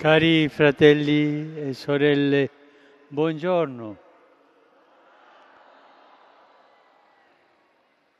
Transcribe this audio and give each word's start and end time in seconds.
Cari 0.00 0.48
fratelli 0.48 1.58
e 1.58 1.74
sorelle, 1.74 2.48
buongiorno. 3.08 3.98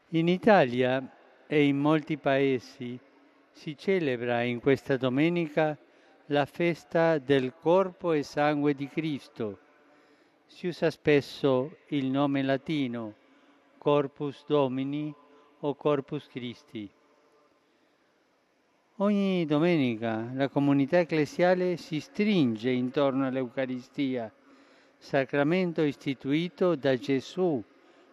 In 0.08 0.29
Italia 0.29 1.03
e 1.46 1.64
in 1.64 1.79
molti 1.79 2.19
paesi 2.19 3.01
si 3.51 3.79
celebra 3.79 4.43
in 4.43 4.61
questa 4.61 4.98
domenica 4.98 5.74
la 6.27 6.45
festa 6.45 7.16
del 7.16 7.54
corpo 7.58 8.12
e 8.12 8.24
sangue 8.24 8.74
di 8.74 8.87
Cristo. 8.87 9.58
Si 10.44 10.67
usa 10.67 10.90
spesso 10.90 11.78
il 11.87 12.10
nome 12.10 12.42
latino 12.42 13.15
Corpus 13.78 14.44
Domini 14.47 15.15
o 15.60 15.74
Corpus 15.74 16.28
Christi. 16.28 16.91
Ogni 19.02 19.46
domenica 19.46 20.28
la 20.34 20.48
comunità 20.48 20.98
ecclesiale 20.98 21.78
si 21.78 22.01
stringe 22.01 22.69
intorno 22.69 23.27
all'Eucaristia, 23.27 24.30
sacramento 24.98 25.80
istituito 25.80 26.75
da 26.75 26.95
Gesù 26.98 27.65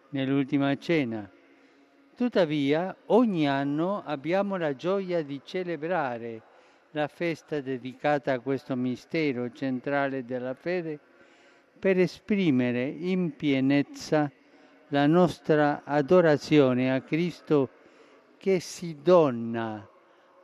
nell'ultima 0.08 0.74
cena. 0.78 1.30
Tuttavia, 2.16 2.96
ogni 3.08 3.46
anno 3.46 4.02
abbiamo 4.02 4.56
la 4.56 4.74
gioia 4.76 5.22
di 5.22 5.42
celebrare 5.44 6.40
la 6.92 7.06
festa 7.06 7.60
dedicata 7.60 8.32
a 8.32 8.40
questo 8.40 8.74
mistero 8.74 9.52
centrale 9.52 10.24
della 10.24 10.54
fede 10.54 10.98
per 11.78 11.98
esprimere 11.98 12.86
in 12.86 13.36
pienezza 13.36 14.32
la 14.88 15.06
nostra 15.06 15.82
adorazione 15.84 16.94
a 16.94 17.02
Cristo 17.02 17.68
che 18.38 18.58
si 18.58 18.96
donna 19.02 19.86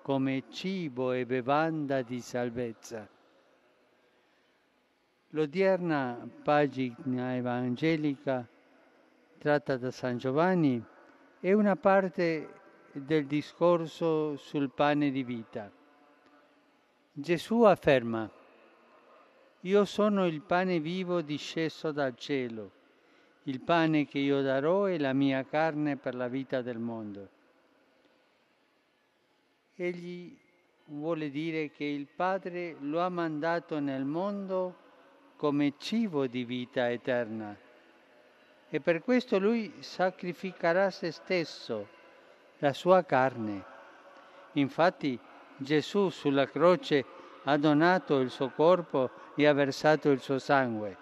come 0.04 0.44
cibo 0.50 1.12
e 1.12 1.24
bevanda 1.24 2.02
di 2.02 2.20
salvezza. 2.20 3.08
L'odierna 5.30 6.28
pagina 6.42 7.34
evangelica 7.34 8.46
tratta 9.38 9.78
da 9.78 9.91
San 9.91 10.19
Giovanni 10.19 10.84
è 11.41 11.55
una 11.55 11.74
parte 11.77 12.48
del 12.92 13.24
discorso 13.24 14.36
sul 14.36 14.70
pane 14.72 15.11
di 15.11 15.22
vita. 15.22 15.72
Gesù 17.11 17.62
afferma, 17.62 18.30
io 19.61 19.84
sono 19.86 20.27
il 20.27 20.42
pane 20.42 20.80
vivo 20.80 21.22
disceso 21.22 21.92
dal 21.92 22.14
cielo, 22.14 22.70
il 23.44 23.58
pane 23.62 24.06
che 24.06 24.18
io 24.18 24.42
darò 24.42 24.84
è 24.84 24.98
la 24.98 25.14
mia 25.14 25.46
carne 25.46 25.96
per 25.96 26.14
la 26.14 26.28
vita 26.28 26.61
del 26.61 26.78
mondo. 26.78 27.33
Egli 29.77 30.33
vuole 30.86 31.30
dire 31.30 31.70
che 31.72 31.84
il 31.84 32.06
Padre 32.06 32.77
lo 32.78 33.00
ha 33.00 33.08
mandato 33.08 33.80
nel 33.80 34.05
mondo 34.05 34.77
come 35.36 35.75
cibo 35.78 36.28
di 36.28 36.44
vita 36.44 36.89
eterna 36.91 37.56
e 38.69 38.80
per 38.80 39.02
questo 39.02 39.39
lui 39.39 39.72
sacrificherà 39.80 40.91
se 40.91 41.11
stesso, 41.11 41.89
la 42.58 42.72
sua 42.72 43.05
carne. 43.05 43.64
Infatti 44.52 45.19
Gesù 45.56 46.08
sulla 46.08 46.48
croce 46.48 47.05
ha 47.45 47.56
donato 47.56 48.20
il 48.20 48.30
suo 48.30 48.50
corpo 48.50 49.11
e 49.34 49.47
ha 49.47 49.52
versato 49.52 50.11
il 50.11 50.20
suo 50.20 50.39
sangue. 50.39 50.97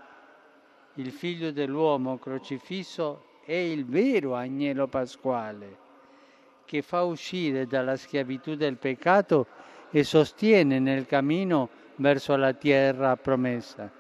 Il 0.95 1.13
figlio 1.13 1.51
dell'uomo 1.51 2.19
crocifisso 2.19 3.41
è 3.45 3.53
il 3.53 3.85
vero 3.85 4.35
agnello 4.35 4.87
pasquale 4.87 5.82
che 6.65 6.83
fa 6.83 7.03
uscire 7.03 7.67
dalla 7.67 7.97
schiavitù 7.97 8.55
del 8.55 8.77
peccato 8.77 9.47
e 9.91 10.05
sostiene 10.05 10.79
nel 10.79 11.07
cammino 11.07 11.69
verso 11.97 12.35
la 12.37 12.53
terra 12.53 13.17
promessa. 13.17 13.91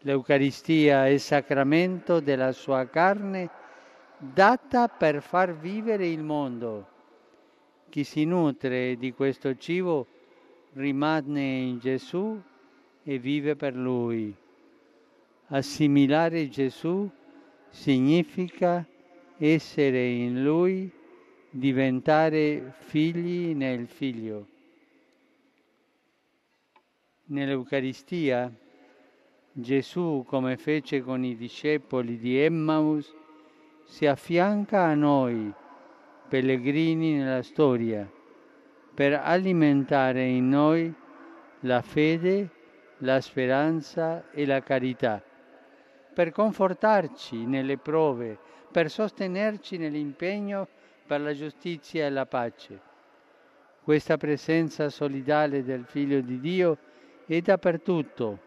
L'Eucaristia 0.00 1.06
è 1.08 1.16
sacramento 1.18 2.20
della 2.20 2.52
sua 2.52 2.86
carne 2.86 3.50
data 4.18 4.88
per 4.88 5.22
far 5.22 5.56
vivere 5.56 6.06
il 6.06 6.22
mondo. 6.22 6.86
Chi 7.88 8.04
si 8.04 8.24
nutre 8.24 8.96
di 8.96 9.12
questo 9.12 9.56
cibo 9.56 10.06
rimane 10.74 11.40
in 11.40 11.78
Gesù 11.78 12.40
e 13.02 13.18
vive 13.18 13.56
per 13.56 13.74
Lui. 13.74 14.34
Assimilare 15.48 16.48
Gesù 16.48 17.08
significa 17.70 18.84
essere 19.38 20.06
in 20.06 20.42
Lui 20.42 20.90
diventare 21.50 22.74
figli 22.78 23.54
nel 23.54 23.86
figlio. 23.86 24.46
Nell'Eucaristia 27.26 28.52
Gesù, 29.52 30.24
come 30.26 30.56
fece 30.56 31.02
con 31.02 31.24
i 31.24 31.36
discepoli 31.36 32.18
di 32.18 32.38
Emmaus, 32.38 33.12
si 33.84 34.06
affianca 34.06 34.84
a 34.84 34.94
noi, 34.94 35.52
pellegrini 36.28 37.14
nella 37.14 37.42
storia, 37.42 38.08
per 38.94 39.14
alimentare 39.14 40.26
in 40.26 40.48
noi 40.48 40.92
la 41.60 41.82
fede, 41.82 42.50
la 42.98 43.20
speranza 43.20 44.30
e 44.30 44.44
la 44.46 44.62
carità, 44.62 45.22
per 46.14 46.30
confortarci 46.30 47.46
nelle 47.46 47.78
prove, 47.78 48.38
per 48.70 48.90
sostenerci 48.90 49.76
nell'impegno 49.76 50.68
per 51.08 51.22
la 51.22 51.32
giustizia 51.32 52.04
e 52.04 52.10
la 52.10 52.26
pace. 52.26 52.78
Questa 53.82 54.18
presenza 54.18 54.90
solidale 54.90 55.64
del 55.64 55.86
Figlio 55.86 56.20
di 56.20 56.38
Dio 56.38 56.76
è 57.26 57.40
dappertutto, 57.40 58.38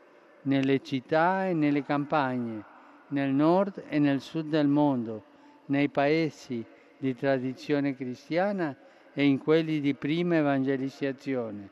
nelle 0.43 0.83
città 0.83 1.47
e 1.47 1.53
nelle 1.53 1.83
campagne, 1.83 2.63
nel 3.07 3.31
nord 3.31 3.83
e 3.87 3.97
nel 3.97 4.21
sud 4.21 4.49
del 4.49 4.67
mondo, 4.67 5.23
nei 5.65 5.89
paesi 5.89 6.63
di 6.99 7.15
tradizione 7.15 7.95
cristiana 7.95 8.77
e 9.11 9.25
in 9.25 9.39
quelli 9.39 9.79
di 9.79 9.95
prima 9.95 10.35
evangelizzazione. 10.35 11.69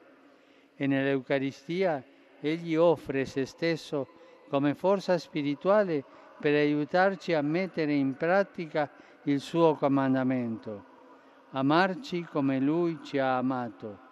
E 0.75 0.88
nell'Eucaristia 0.88 2.03
Egli 2.41 2.75
offre 2.75 3.25
se 3.25 3.45
stesso 3.45 4.07
come 4.47 4.73
forza 4.73 5.17
spirituale 5.19 6.03
per 6.39 6.55
aiutarci 6.55 7.33
a 7.33 7.41
mettere 7.41 7.94
in 7.94 8.16
pratica 8.16 8.89
il 9.24 9.41
suo 9.41 9.75
comandamento, 9.75 10.85
amarci 11.52 12.24
come 12.24 12.59
Lui 12.59 13.00
ci 13.03 13.18
ha 13.18 13.38
amato, 13.38 14.07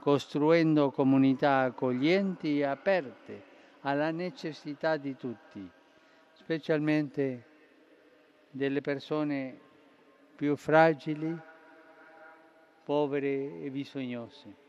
costruendo 0.00 0.90
comunità 0.90 1.60
accoglienti 1.60 2.60
e 2.60 2.64
aperte 2.64 3.42
alla 3.82 4.10
necessità 4.10 4.96
di 4.96 5.14
tutti, 5.16 5.68
specialmente 6.32 7.44
delle 8.50 8.80
persone 8.80 9.58
più 10.34 10.56
fragili, 10.56 11.38
povere 12.82 13.60
e 13.60 13.70
bisognose. 13.70 14.64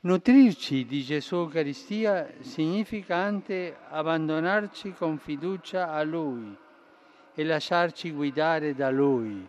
Nutrirci 0.00 0.86
di 0.86 1.02
Gesù 1.02 1.34
Eucaristia 1.34 2.30
significa 2.40 3.16
anche 3.16 3.76
abbandonarci 3.88 4.92
con 4.92 5.18
fiducia 5.18 5.90
a 5.90 6.02
Lui 6.04 6.56
e 7.38 7.44
lasciarci 7.44 8.10
guidare 8.10 8.74
da 8.74 8.90
Lui. 8.90 9.46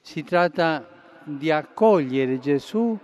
Si 0.00 0.24
tratta 0.24 0.84
di 1.22 1.52
accogliere 1.52 2.40
Gesù 2.40 2.98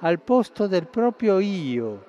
al 0.00 0.18
posto 0.18 0.66
del 0.66 0.88
proprio 0.88 1.38
io. 1.38 2.04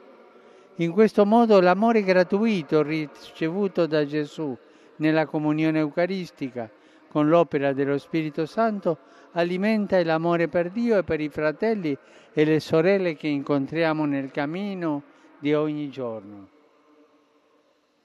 In 0.77 0.91
questo 0.91 1.23
modo 1.23 1.59
l'amore 1.59 2.01
gratuito 2.01 2.81
ricevuto 2.81 3.85
da 3.85 4.03
Gesù 4.03 4.57
nella 4.95 5.27
comunione 5.27 5.77
eucaristica 5.77 6.67
con 7.07 7.29
l'opera 7.29 7.71
dello 7.71 7.99
Spirito 7.99 8.47
Santo 8.47 8.97
alimenta 9.33 10.03
l'amore 10.03 10.47
per 10.47 10.71
Dio 10.71 10.97
e 10.97 11.03
per 11.03 11.21
i 11.21 11.29
fratelli 11.29 11.95
e 12.33 12.43
le 12.43 12.59
sorelle 12.59 13.15
che 13.15 13.27
incontriamo 13.27 14.05
nel 14.05 14.31
cammino 14.31 15.03
di 15.37 15.53
ogni 15.53 15.91
giorno. 15.91 16.47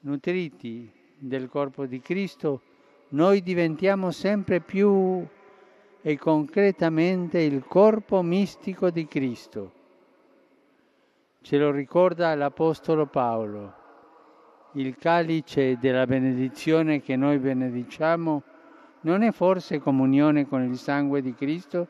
Nutriti 0.00 0.95
del 1.18 1.48
corpo 1.48 1.86
di 1.86 2.00
Cristo, 2.00 2.60
noi 3.08 3.42
diventiamo 3.42 4.10
sempre 4.10 4.60
più 4.60 5.24
e 6.02 6.18
concretamente 6.18 7.40
il 7.40 7.64
corpo 7.64 8.22
mistico 8.22 8.90
di 8.90 9.06
Cristo. 9.06 9.72
Ce 11.40 11.58
lo 11.58 11.70
ricorda 11.70 12.34
l'Apostolo 12.34 13.06
Paolo. 13.06 13.74
Il 14.72 14.96
calice 14.96 15.78
della 15.78 16.06
benedizione 16.06 17.00
che 17.00 17.16
noi 17.16 17.38
benediciamo 17.38 18.42
non 19.02 19.22
è 19.22 19.30
forse 19.30 19.78
comunione 19.78 20.46
con 20.46 20.62
il 20.62 20.76
sangue 20.76 21.22
di 21.22 21.34
Cristo? 21.34 21.88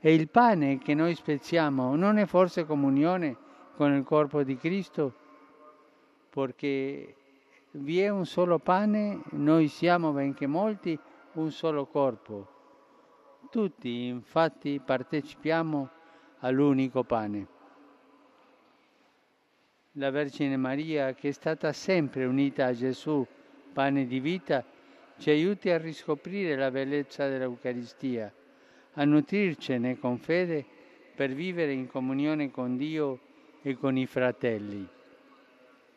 E 0.00 0.12
il 0.12 0.28
pane 0.28 0.78
che 0.78 0.92
noi 0.94 1.14
spezziamo 1.14 1.96
non 1.96 2.18
è 2.18 2.26
forse 2.26 2.66
comunione 2.66 3.36
con 3.76 3.92
il 3.94 4.02
corpo 4.02 4.42
di 4.42 4.56
Cristo? 4.56 5.14
Perché 6.28 7.14
vi 7.76 8.00
è 8.00 8.08
un 8.08 8.24
solo 8.24 8.58
pane, 8.58 9.22
noi 9.30 9.68
siamo, 9.68 10.12
benché 10.12 10.46
molti, 10.46 10.98
un 11.32 11.50
solo 11.50 11.86
corpo. 11.86 12.48
Tutti 13.50 14.06
infatti 14.06 14.80
partecipiamo 14.84 15.88
all'unico 16.40 17.02
pane. 17.02 17.46
La 19.92 20.10
Vergine 20.10 20.56
Maria, 20.56 21.14
che 21.14 21.28
è 21.28 21.32
stata 21.32 21.72
sempre 21.72 22.24
unita 22.24 22.66
a 22.66 22.72
Gesù, 22.72 23.26
pane 23.72 24.06
di 24.06 24.20
vita, 24.20 24.64
ci 25.18 25.30
aiuti 25.30 25.70
a 25.70 25.78
riscoprire 25.78 26.56
la 26.56 26.70
bellezza 26.70 27.28
dell'Eucaristia, 27.28 28.32
a 28.92 29.04
nutrircene 29.04 29.98
con 29.98 30.18
fede 30.18 30.64
per 31.14 31.32
vivere 31.32 31.72
in 31.72 31.88
comunione 31.88 32.50
con 32.50 32.76
Dio 32.76 33.18
e 33.62 33.76
con 33.76 33.96
i 33.96 34.06
fratelli. 34.06 34.88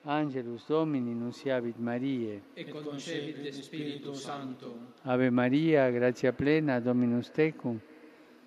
Angelus 0.10 0.64
Domini 0.66 1.14
nunciavit 1.14 1.76
Mariae. 1.78 2.42
E 2.54 2.64
concebit 2.70 3.50
Spiritu 3.50 4.14
Santo. 4.14 4.94
Ave 5.02 5.30
Maria, 5.30 5.92
grazia 5.92 6.32
plena, 6.32 6.80
Dominus 6.80 7.30
tecum, 7.30 7.78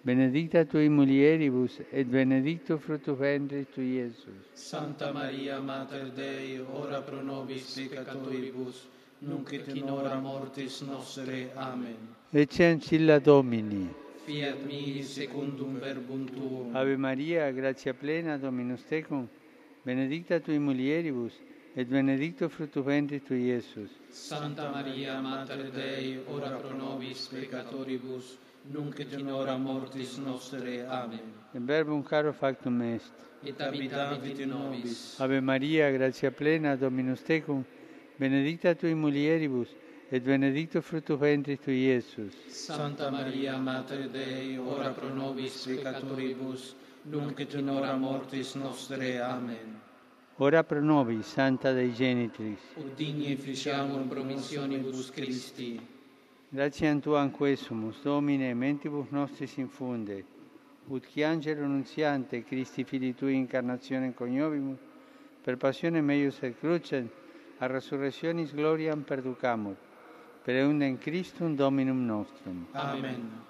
benedicta 0.01 0.65
tui 0.65 0.89
mulieribus, 0.89 1.79
et 1.91 2.07
benedictus 2.07 2.81
fructus 2.81 3.19
ventris 3.19 3.67
tui, 3.75 3.97
Iesus. 3.97 4.49
Santa 4.55 5.13
Maria, 5.13 5.61
Mater 5.61 6.11
Dei, 6.13 6.65
ora 6.73 7.03
pro 7.03 7.21
nobis 7.21 7.75
peccatoribus, 7.75 8.89
nunc 9.19 9.53
et 9.53 9.69
in 9.75 9.91
hora 9.91 10.19
mortis 10.19 10.81
nostre. 10.81 11.51
Amen. 11.57 12.17
Ecce 12.31 12.65
ancilla 12.65 13.19
Domini. 13.19 13.87
Fiat 14.25 14.65
mihi 14.65 15.03
secundum 15.03 15.79
verbum 15.79 16.25
tuum. 16.25 16.75
Ave 16.75 16.97
Maria, 16.97 17.51
grazia 17.51 17.93
plena, 17.93 18.39
Dominus 18.39 18.83
tecum, 18.87 19.29
benedicta 19.83 20.41
tui 20.41 20.59
mulieribus, 20.59 21.35
et 21.77 21.89
benedicto 21.89 22.49
fructus 22.49 22.85
ventris 22.85 23.23
tui, 23.23 23.45
Iesus. 23.47 23.91
Santa 24.11 24.71
Maria, 24.71 25.21
Mater 25.21 25.71
Dei, 25.71 26.21
ora 26.27 26.51
pro 26.57 26.73
nobis 26.75 27.29
peccatoribus, 27.29 28.39
nunc 28.73 28.99
et 28.99 29.13
in 29.13 29.31
hora 29.31 29.57
mortis 29.57 30.17
nostre. 30.17 30.85
Amen. 30.87 31.33
In 31.55 31.67
verbum 31.67 32.03
caro 32.03 32.33
factum 32.33 32.81
est. 32.83 33.13
Et 33.45 33.59
habitavit 33.59 34.41
in 34.41 34.49
nobis. 34.49 35.19
Ave 35.21 35.41
Maria, 35.41 35.91
gratia 35.93 36.31
plena, 36.31 36.77
Dominus 36.77 37.23
tecum, 37.23 37.65
benedicta 38.19 38.75
tui 38.75 38.95
mulieribus, 38.95 39.69
et 40.11 40.23
benedictus 40.25 40.85
fructus 40.85 41.19
ventris 41.19 41.61
tui, 41.61 41.87
Iesus. 41.87 42.35
Santa 42.49 43.11
Maria, 43.11 43.57
Mater 43.59 44.09
Dei, 44.09 44.59
ora 44.59 44.91
pro 44.91 45.09
nobis 45.09 45.65
peccatoribus, 45.67 46.75
nunc 47.05 47.39
et 47.39 47.55
in 47.55 47.69
hora 47.69 47.95
mortis 47.97 48.55
nostre. 48.57 49.21
Amen. 49.21 49.89
Ora 50.43 50.65
pro 50.65 50.81
nobis, 50.81 51.27
Santa 51.27 51.71
Dei 51.71 51.93
Genitrix. 51.93 52.59
Ut 52.77 52.95
digni 52.97 53.31
efficiamur 53.31 54.07
promissionibus 54.09 55.11
Christi. 55.11 55.79
Gratiam 56.49 56.99
Tuam 56.99 57.31
quesumus, 57.31 58.01
Domine, 58.03 58.55
mentibus 58.55 59.11
nostris 59.11 59.59
infunde, 59.59 60.25
ut 60.89 61.07
qui 61.13 61.23
angelo 61.23 61.67
nunziante, 61.67 62.43
Christi 62.43 62.85
Fili 62.85 63.15
Tui 63.15 63.35
incarnazione 63.35 64.15
coniovimus, 64.15 64.79
per 65.45 65.59
passione 65.59 66.01
meius 66.01 66.41
et 66.41 66.59
crucem, 66.59 67.11
a 67.59 67.67
resurrectionis 67.67 68.55
gloriam 68.55 69.03
perducamur, 69.03 69.77
per 70.43 70.55
eundem 70.55 70.97
Christum 70.97 71.55
Dominum 71.55 72.07
nostrum. 72.07 72.67
Amen. 72.73 73.50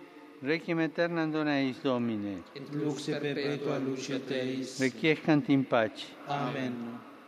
Requiem 0.43 0.79
aeternam 0.79 1.29
dona 1.29 1.59
eis 1.61 1.77
Domine. 1.83 2.43
Et 2.55 2.63
lux 2.73 3.05
perpetua 3.05 3.77
luce 3.77 4.19
Teis. 4.27 4.79
Requiescant 4.79 5.49
in 5.49 5.63
pace. 5.63 6.07
Amen. 6.27 6.73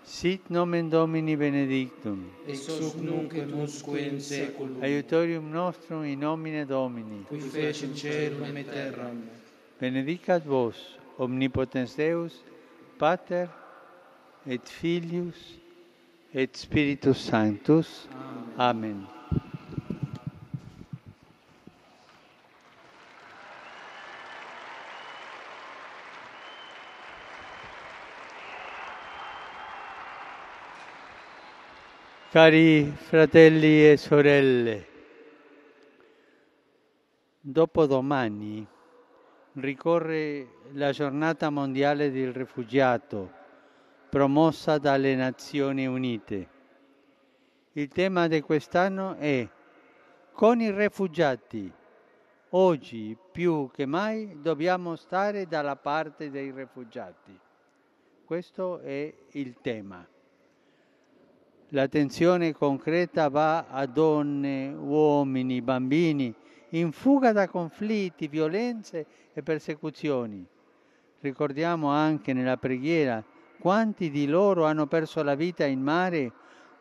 Sit 0.03 0.49
nomen 0.49 0.89
Domini 0.89 1.35
benedictum. 1.35 2.25
Ex 2.47 2.67
hoc 2.67 2.95
nunc 2.95 3.33
et 3.35 3.53
usque 3.53 3.99
in 3.99 4.19
saeculum. 4.19 4.81
Aiutorium 4.81 5.51
nostrum 5.51 6.03
in 6.05 6.19
nomine 6.19 6.65
Domini. 6.65 7.23
Qui 7.29 7.39
fecit 7.39 7.93
caelum 7.93 8.57
et 8.57 8.71
terram. 8.71 9.21
Benedicat 9.79 10.43
vos, 10.43 10.97
omnipotens 11.19 11.95
Deus, 11.95 12.41
Pater 12.97 13.47
et 14.47 14.67
Filius 14.67 15.59
et 16.33 16.57
Spiritus 16.57 17.17
Sanctus. 17.17 18.07
Amen. 18.57 19.05
Amen. 19.05 19.22
Cari 32.33 32.85
fratelli 32.85 33.87
e 33.91 33.95
sorelle, 33.95 34.87
dopodomani 37.39 38.65
ricorre 39.51 40.47
la 40.71 40.91
giornata 40.91 41.51
mondiale 41.51 42.09
del 42.09 42.33
rifugiato 42.33 43.31
promossa 44.09 44.79
dalle 44.79 45.13
Nazioni 45.13 45.85
Unite. 45.85 46.47
Il 47.73 47.89
tema 47.89 48.27
di 48.27 48.41
quest'anno 48.41 49.13
è 49.13 49.47
con 50.31 50.59
i 50.59 50.71
rifugiati. 50.71 51.71
Oggi 52.49 53.15
più 53.31 53.69
che 53.71 53.85
mai 53.85 54.41
dobbiamo 54.41 54.95
stare 54.95 55.45
dalla 55.45 55.75
parte 55.75 56.31
dei 56.31 56.49
rifugiati. 56.49 57.39
Questo 58.25 58.79
è 58.79 59.13
il 59.33 59.57
tema. 59.61 60.07
L'attenzione 61.73 62.53
concreta 62.53 63.29
va 63.29 63.65
a 63.67 63.87
donne, 63.87 64.67
uomini, 64.67 65.59
bambini 65.63 66.31
in 66.69 66.91
fuga 66.91 67.31
da 67.31 67.47
conflitti, 67.47 68.27
violenze 68.27 69.07
e 69.33 69.41
persecuzioni. 69.41 70.45
Ricordiamo 71.19 71.89
anche 71.89 72.31
nella 72.31 72.57
preghiera 72.57 73.23
quanti 73.57 74.11
di 74.11 74.27
loro 74.27 74.65
hanno 74.65 74.85
perso 74.85 75.23
la 75.23 75.33
vita 75.33 75.65
in 75.65 75.81
mare 75.81 76.31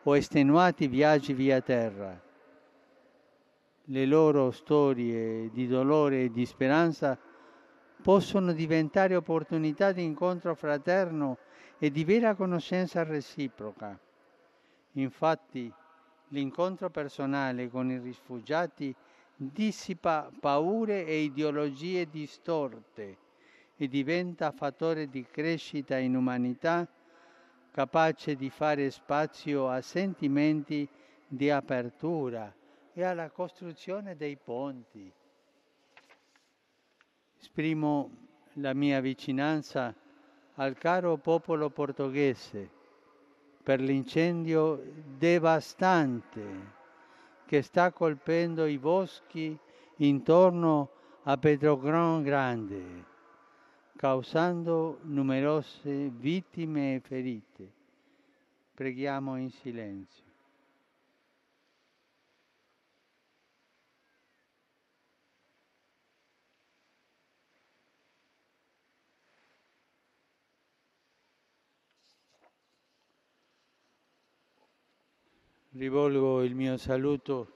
o 0.02 0.14
estenuati 0.14 0.88
viaggi 0.88 1.32
via 1.32 1.62
terra. 1.62 2.20
Le 3.84 4.06
loro 4.06 4.50
storie 4.50 5.48
di 5.52 5.66
dolore 5.66 6.24
e 6.24 6.30
di 6.30 6.44
speranza 6.44 7.18
possono 8.02 8.52
diventare 8.52 9.16
opportunità 9.16 9.90
di 9.90 10.02
incontro 10.02 10.54
fraterno 10.54 11.38
e 11.78 11.90
di 11.90 12.04
vera 12.04 12.34
conoscenza 12.34 13.02
reciproca. 13.04 13.98
Infatti 14.92 15.72
l'incontro 16.28 16.90
personale 16.90 17.70
con 17.70 17.90
i 17.90 17.98
rifugiati 17.98 18.94
dissipa 19.34 20.30
paure 20.38 21.06
e 21.06 21.20
ideologie 21.20 22.08
distorte 22.08 23.16
e 23.76 23.88
diventa 23.88 24.50
fattore 24.52 25.08
di 25.08 25.24
crescita 25.24 25.96
in 25.96 26.14
umanità, 26.14 26.86
capace 27.70 28.36
di 28.36 28.50
fare 28.50 28.90
spazio 28.90 29.68
a 29.68 29.80
sentimenti 29.80 30.86
di 31.26 31.50
apertura 31.50 32.54
e 32.92 33.02
alla 33.02 33.30
costruzione 33.30 34.14
dei 34.14 34.36
ponti. 34.36 35.10
Esprimo 37.40 38.10
la 38.54 38.74
mia 38.74 39.00
vicinanza 39.00 39.94
al 40.56 40.76
caro 40.76 41.16
popolo 41.16 41.70
portoghese 41.70 42.80
per 43.62 43.80
l'incendio 43.80 44.82
devastante 45.18 46.80
che 47.46 47.62
sta 47.62 47.92
colpendo 47.92 48.66
i 48.66 48.78
boschi 48.78 49.56
intorno 49.96 50.90
a 51.24 51.36
Petrogran 51.36 52.22
Grande, 52.22 53.04
causando 53.96 54.98
numerose 55.02 56.08
vittime 56.08 56.96
e 56.96 57.00
ferite. 57.00 57.72
Preghiamo 58.74 59.36
in 59.36 59.50
silenzio. 59.50 60.31
Rivolgo 75.74 76.42
il 76.42 76.54
mio 76.54 76.76
saluto 76.76 77.50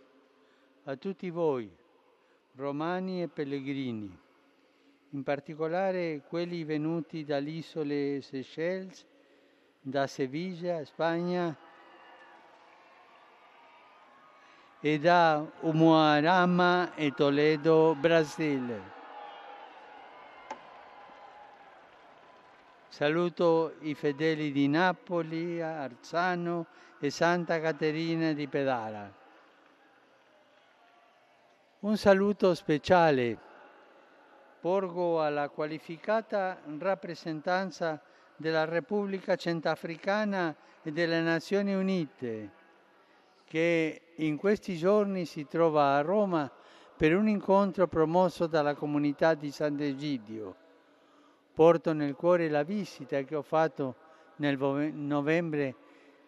a 0.85 0.97
tutti 0.97 1.29
voi, 1.29 1.71
romani 2.55 3.23
e 3.23 3.29
pellegrini, 3.29 4.19
in 5.11 5.23
particolare 5.23 6.23
quelli 6.27 6.65
venuti 6.65 7.25
dalle 7.25 7.51
isole 7.51 8.23
Seychelles 8.23 9.05
da 9.81 10.07
Sevilla, 10.07 10.85
Spagna, 10.85 11.55
e 14.81 14.99
da 14.99 15.45
Umuarama 15.61 16.95
e 16.95 17.13
Toledo, 17.13 17.97
Brasile. 17.99 18.96
Saluto 22.97 23.75
i 23.81 23.93
fedeli 23.93 24.51
di 24.53 24.69
Napoli, 24.69 25.61
Arzano 25.61 26.65
e 26.99 27.11
Santa 27.11 27.61
Caterina 27.61 28.33
di 28.33 28.49
Pedara. 28.49 29.13
Un 31.81 31.97
saluto 31.99 32.55
speciale 32.55 33.39
porgo 34.59 35.23
alla 35.23 35.51
qualificata 35.51 36.59
rappresentanza 36.79 38.01
della 38.35 38.65
Repubblica 38.65 39.37
Centrafricana 39.37 40.57
e 40.83 40.91
delle 40.91 41.21
Nazioni 41.21 41.75
Unite 41.75 42.51
che 43.45 44.15
in 44.15 44.39
questi 44.39 44.75
giorni 44.79 45.27
si 45.27 45.47
trova 45.47 45.97
a 45.97 46.01
Roma 46.01 46.51
per 46.97 47.15
un 47.15 47.29
incontro 47.29 47.89
promosso 47.89 48.47
dalla 48.47 48.75
comunità 48.75 49.35
di 49.35 49.51
Sant'Egidio. 49.51 50.65
Porto 51.57 51.95
nel 51.95 52.15
cuore 52.15 52.51
la 52.51 52.65
visita 52.65 53.23
che 53.23 53.35
ho 53.35 53.41
fatto 53.41 53.95
nel 54.37 54.59
novembre 54.59 55.75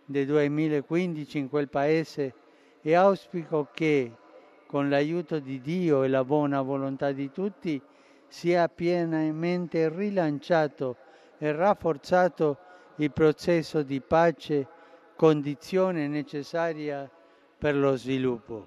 del 0.06 0.24
2015 0.24 1.36
in 1.36 1.50
quel 1.50 1.68
paese 1.68 2.32
e 2.80 2.94
auspico 2.94 3.68
che 3.70 4.10
con 4.64 4.88
l'aiuto 4.88 5.38
di 5.38 5.60
Dio 5.60 6.02
e 6.02 6.08
la 6.08 6.24
buona 6.24 6.62
volontà 6.62 7.12
di 7.12 7.30
tutti 7.30 7.78
sia 8.26 8.70
pienamente 8.70 9.90
rilanciato 9.90 10.96
e 11.36 11.52
rafforzato 11.52 12.56
il 12.96 13.12
processo 13.12 13.82
di 13.82 14.00
pace, 14.00 14.66
condizione 15.14 16.08
necessaria 16.08 17.06
per 17.58 17.76
lo 17.76 17.96
sviluppo. 17.96 18.66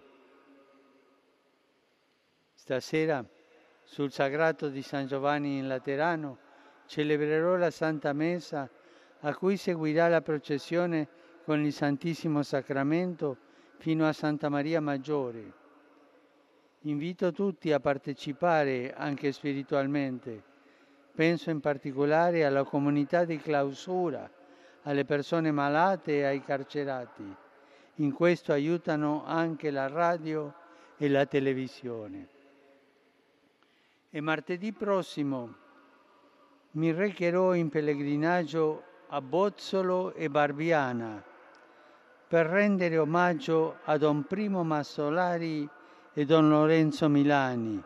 Stasera 2.54 3.26
sul 3.84 4.12
sagrato 4.12 4.70
di 4.70 4.84
San 4.84 5.08
Giovanni 5.08 5.58
in 5.58 5.68
Laterano 5.68 6.50
celebrerò 6.92 7.56
la 7.56 7.72
Santa 7.72 8.12
Messa 8.12 8.70
a 9.22 9.34
cui 9.34 9.56
seguirà 9.56 10.10
la 10.10 10.20
processione 10.20 11.08
con 11.46 11.64
il 11.64 11.72
Santissimo 11.72 12.44
Sacramento 12.44 13.38
fino 13.78 14.06
a 14.06 14.12
Santa 14.12 14.50
Maria 14.50 14.82
Maggiore. 14.82 15.54
Invito 16.82 17.32
tutti 17.32 17.72
a 17.72 17.80
partecipare 17.80 18.94
anche 18.94 19.32
spiritualmente. 19.32 20.44
Penso 21.16 21.50
in 21.50 21.62
particolare 21.62 22.44
alla 22.44 22.66
comunità 22.66 23.24
di 23.24 23.38
clausura, 23.38 24.30
alle 24.82 25.06
persone 25.06 25.50
malate 25.52 26.18
e 26.18 26.24
ai 26.26 26.44
carcerati. 26.44 27.36
In 27.96 28.12
questo 28.12 28.52
aiutano 28.52 29.24
anche 29.26 29.72
la 29.72 29.88
radio 29.88 30.54
e 30.98 31.08
la 31.08 31.26
televisione. 31.26 32.28
E 34.10 34.20
martedì 34.20 34.74
prossimo 34.74 35.61
mi 36.74 36.92
recherò 36.94 37.54
in 37.54 37.70
pellegrinaggio 37.70 38.84
a 39.08 39.20
Bozzolo 39.22 40.14
e 40.14 40.30
Barbiana 40.30 41.22
per 42.28 42.46
rendere 42.46 42.98
omaggio 42.98 43.80
a 43.84 43.98
Don 43.98 44.24
Primo 44.24 44.64
Massolari 44.64 45.68
e 46.14 46.26
Don 46.26 46.48
Lorenzo 46.48 47.10
Milani, 47.10 47.84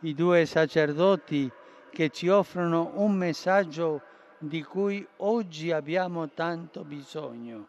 i 0.00 0.14
due 0.14 0.46
sacerdoti 0.46 1.48
che 1.90 2.10
ci 2.10 2.26
offrono 2.28 2.90
un 2.94 3.14
messaggio 3.14 4.02
di 4.38 4.64
cui 4.64 5.06
oggi 5.18 5.70
abbiamo 5.70 6.28
tanto 6.30 6.82
bisogno. 6.82 7.68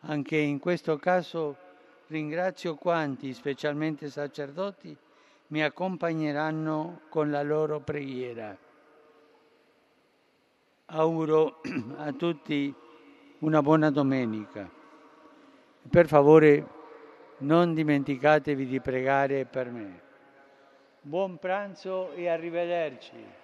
Anche 0.00 0.36
in 0.36 0.58
questo 0.58 0.98
caso 0.98 1.56
ringrazio 2.08 2.74
quanti, 2.74 3.32
specialmente 3.32 4.10
sacerdoti, 4.10 4.94
mi 5.48 5.62
accompagneranno 5.62 7.00
con 7.08 7.30
la 7.30 7.42
loro 7.42 7.80
preghiera. 7.80 8.54
Auguro 10.94 11.62
a 11.96 12.12
tutti 12.12 12.72
una 13.38 13.62
buona 13.62 13.90
domenica. 13.90 14.70
Per 15.88 16.06
favore 16.06 16.66
non 17.38 17.72
dimenticatevi 17.72 18.66
di 18.66 18.78
pregare 18.78 19.46
per 19.46 19.70
me. 19.70 20.00
Buon 21.00 21.38
pranzo 21.38 22.12
e 22.12 22.28
arrivederci. 22.28 23.41